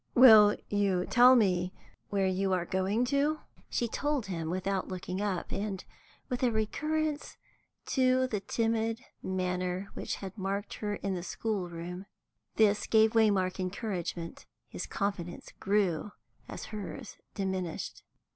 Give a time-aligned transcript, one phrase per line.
[0.15, 1.71] "Will you tell me
[2.09, 5.85] where you are going to?" She told him, without looking up, and
[6.27, 7.37] with a recurrence
[7.89, 12.07] to the timid manner which had marked her in the schoolroom.
[12.55, 16.13] This gave Waymark encouragement; his confidence grew
[16.49, 18.01] as hers diminished.